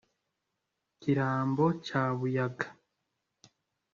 [1.01, 2.67] Kirambo cya Buyaga,